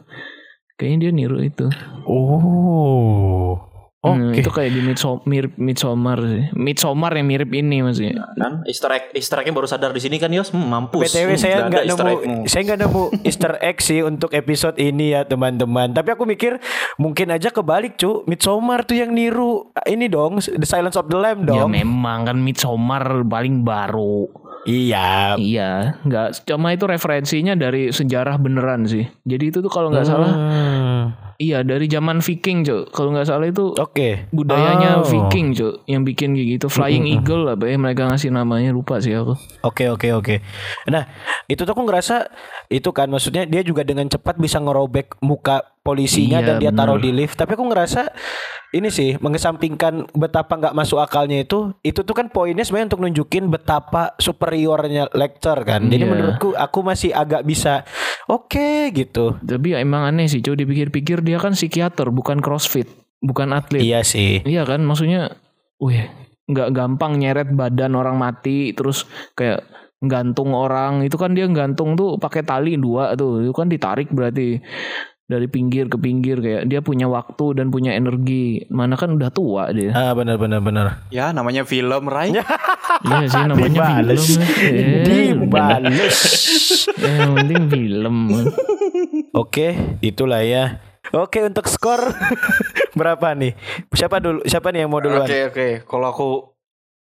[0.79, 1.67] Kayaknya dia niru itu.
[2.07, 3.68] Oh.
[3.99, 4.15] Oke.
[4.15, 8.87] Hmm, itu kayak di Midsom mirip Midsommar sih Midsommar yang mirip ini maksudnya Kan Easter
[8.89, 11.11] egg Easter egg baru sadar di sini kan Yos, hmm, mampus.
[11.11, 12.35] PTW Hmm, saya nggak nemu egg-mu.
[12.47, 15.91] saya nggak nemu Easter egg sih untuk episode ini ya teman-teman.
[15.91, 16.63] Tapi aku mikir
[16.95, 18.23] mungkin aja kebalik cu.
[18.23, 21.69] Midsommar tuh yang niru ini dong The Silence of the Lamb ya dong.
[21.69, 24.31] memang kan Midsommar paling baru
[24.61, 25.35] iya.
[25.35, 30.31] iya nggak cuma itu referensinya dari sejarah beneran sih jadi itu tuh kalau nggak salah
[30.31, 31.03] Hmm.
[31.39, 34.27] Iya dari zaman Viking cok kalau nggak salah itu Oke.
[34.29, 35.07] budayanya Oh.
[35.07, 39.15] Viking cok yang bikin kayak gitu Flying Eagle apa ya mereka ngasih namanya lupa sih
[39.15, 40.35] aku Oke oke oke.
[40.85, 41.07] Nah
[41.45, 42.27] itu tuh aku ngerasa
[42.67, 46.95] itu kan maksudnya dia juga dengan cepat bisa ngerobek muka polisinya Iya, dan dia taruh
[46.95, 47.05] bener.
[47.07, 47.33] di lift.
[47.33, 48.11] Tapi aku ngerasa
[48.69, 51.73] ini sih mengesampingkan betapa nggak masuk akalnya itu.
[51.81, 55.81] Itu tuh kan poinnya sebenarnya untuk nunjukin betapa superiornya Lecter kan.
[55.83, 56.09] Jadi Iya.
[56.09, 57.83] menurutku aku masih agak bisa
[58.25, 59.41] oke gitu.
[59.41, 62.89] tapi ya emang aneh sih cok dipikir-pikir dia kan psikiater bukan crossfit
[63.21, 64.41] bukan atlet Iya sih.
[64.41, 65.37] Iya kan maksudnya
[65.77, 66.09] wih
[66.49, 69.05] nggak gampang nyeret badan orang mati terus
[69.37, 69.61] kayak
[70.01, 74.57] gantung orang itu kan dia gantung tuh pakai tali dua tuh itu kan ditarik berarti
[75.29, 79.69] dari pinggir ke pinggir kayak dia punya waktu dan punya energi mana kan udah tua
[79.69, 81.05] dia Ah benar benar benar.
[81.13, 82.33] Ya namanya film Rai.
[82.33, 84.25] iya sih namanya Dibales.
[84.25, 84.41] film
[84.81, 86.17] eh, Dibales.
[86.97, 88.15] eh, yang penting film
[89.29, 90.81] Oke, itulah ya.
[91.13, 92.01] Oke, untuk skor
[92.99, 93.57] berapa nih?
[93.93, 94.45] Siapa dulu?
[94.45, 95.25] Siapa nih yang mau duluan?
[95.25, 95.67] Oke oke.
[95.89, 96.27] Kalau aku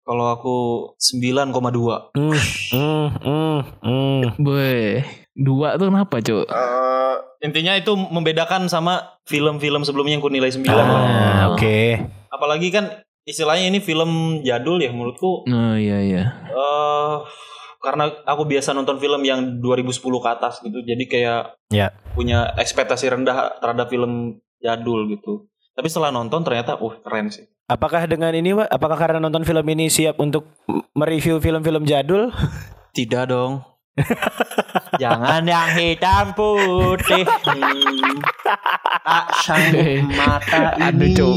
[0.00, 0.56] kalau aku
[0.96, 2.16] 9,2.
[2.16, 2.34] Hmm,
[2.72, 4.20] hmm, hmm, hmm.
[4.40, 5.04] boy
[5.40, 7.14] dua tuh kenapa cok Eh,
[7.46, 10.84] intinya itu membedakan sama film-film sebelumnya yang ku nilai 9 lah.
[10.84, 12.00] Ah, oke.
[12.28, 17.14] Apalagi kan istilahnya ini film jadul ya menurutku oh iya iya eh
[17.80, 20.78] karena aku biasa nonton film yang 2010 ke atas gitu.
[20.80, 21.90] Jadi kayak Ya.
[22.12, 25.48] punya ekspektasi rendah terhadap film jadul gitu.
[25.72, 27.48] Tapi setelah nonton ternyata uh keren sih.
[27.64, 28.68] Apakah dengan ini, Pak?
[28.68, 30.50] Apakah karena nonton film ini siap untuk
[30.92, 32.28] mereview film-film jadul?
[32.96, 33.64] Tidak dong.
[34.96, 37.22] Jangan yang hitam putih.
[39.00, 40.82] Tak sanggup mata ini.
[40.82, 41.34] Ada, Cok.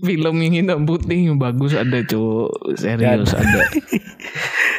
[0.00, 3.60] film yang hitam putih yang bagus ada cok serius ada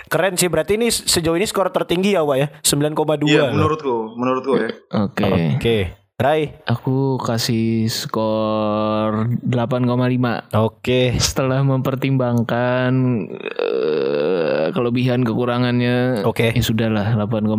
[0.08, 0.48] Keren sih.
[0.48, 2.48] Berarti ini sejauh ini skor tertinggi ya, Pak ya?
[2.62, 3.28] 9,2.
[3.28, 4.70] Iya menurutku, menurutku ya.
[4.96, 5.26] oke
[5.58, 5.78] Oke.
[6.16, 6.54] Rai.
[6.64, 11.18] aku kasih skor 8,5 Oke.
[11.18, 12.92] setelah mempertimbangkan
[13.26, 16.54] eh, kelebihan kekurangannya Oke.
[16.54, 17.50] ya sudahlah 8,5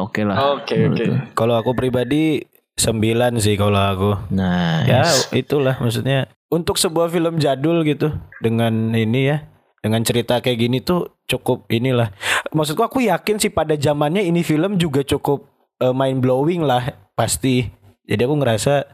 [0.00, 1.12] oke lah Oke, menurutku.
[1.34, 2.40] Kalau aku pribadi
[2.76, 4.10] 9 sih kalau aku.
[4.30, 9.44] nah Ya itulah maksudnya untuk sebuah film jadul gitu dengan ini ya
[9.80, 12.10] dengan cerita kayak gini tuh cukup inilah.
[12.54, 15.46] Maksudku aku yakin sih pada zamannya ini film juga cukup
[15.82, 17.68] mind blowing lah pasti.
[18.06, 18.86] Jadi aku ngerasa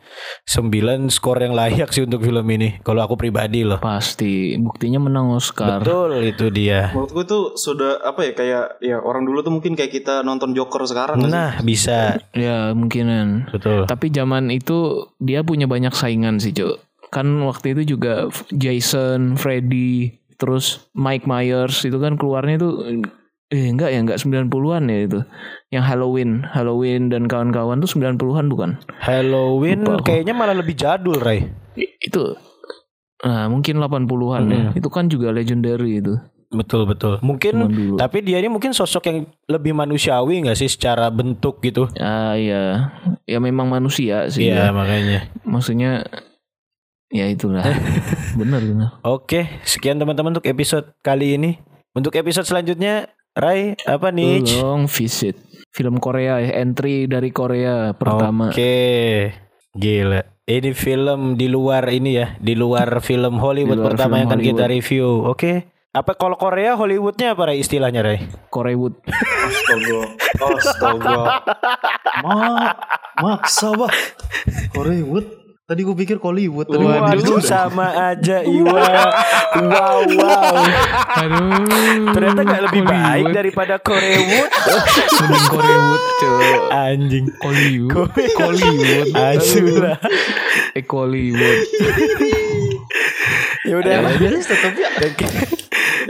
[0.49, 3.77] 9 skor yang layak sih untuk film ini kalau aku pribadi loh.
[3.77, 4.57] Pasti.
[4.57, 5.85] Buktinya menang Oscar.
[5.85, 6.97] Betul itu dia.
[6.97, 10.89] Menurutku itu sudah apa ya kayak ya orang dulu tuh mungkin kayak kita nonton Joker
[10.89, 11.37] sekarang nggak sih?
[11.37, 12.17] nah bisa.
[12.33, 13.53] Ya mungkinan.
[13.53, 13.85] Betul.
[13.85, 16.81] Tapi zaman itu dia punya banyak saingan sih, Cuk.
[17.13, 22.71] Kan waktu itu juga Jason, Freddy, terus Mike Myers itu kan keluarnya itu
[23.53, 25.21] eh enggak ya, enggak 90-an ya itu.
[25.71, 28.81] Yang Halloween, Halloween dan kawan-kawan tuh 90-an bukan?
[28.99, 31.47] Halloween Lupa kayaknya malah lebih jadul Ray
[32.01, 32.35] Itu
[33.23, 34.65] Nah, mungkin 80-an ya.
[34.75, 36.19] Itu kan juga legendary itu.
[36.53, 37.17] Betul betul.
[37.25, 37.55] Mungkin
[37.97, 41.89] tapi dia ini mungkin sosok yang lebih manusiawi nggak sih secara bentuk gitu?
[41.97, 42.93] Ah iya.
[43.25, 44.53] Ya memang manusia sih.
[44.53, 44.75] Iya ya.
[44.75, 45.33] makanya.
[45.49, 46.05] Maksudnya
[47.13, 47.63] ya itulah.
[48.41, 48.89] bener bener.
[49.05, 51.61] Oke, sekian teman-teman untuk episode kali ini.
[51.93, 54.41] Untuk episode selanjutnya, Rai apa nih?
[54.61, 55.37] Long visit.
[55.73, 58.53] Film Korea ya, entry dari Korea pertama.
[58.53, 59.33] Oke.
[59.73, 60.21] Gila.
[60.45, 64.41] Ini film di luar ini ya, di luar film Hollywood luar pertama film yang akan
[64.41, 65.09] kita review.
[65.29, 65.73] Oke.
[65.93, 68.25] Apa kalau Korea Hollywoodnya apa Rai istilahnya Rai?
[68.49, 68.97] Koreawood.
[69.05, 70.01] Astaga.
[70.41, 71.17] Astaga.
[72.25, 72.73] Ma,
[73.21, 73.93] maksa bah.
[74.73, 75.42] Hollywood.
[75.73, 76.69] Tadi gue pikir Hollywood.
[76.69, 78.93] Tadi Waduh, sama aja Iwa.
[79.57, 80.55] Wow, wow.
[81.17, 82.13] Aduh.
[82.13, 83.33] Ternyata nggak lebih baik Hollywood.
[83.33, 84.51] daripada Koreawood.
[85.17, 86.61] Mending Koreawood, Cok.
[86.77, 87.27] Anjing.
[87.41, 88.13] Hollywood.
[88.37, 89.09] Hollywood.
[89.17, 89.97] Asura.
[90.77, 91.59] Eh Hollywood.
[93.65, 93.93] Ya udah.
[93.97, 94.31] Ya, ya.
[95.01, 95.31] Thank you.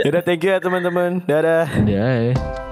[0.02, 1.22] Ya udah thank you ya teman-teman.
[1.22, 1.70] Dadah.
[1.86, 2.71] Ya, eh.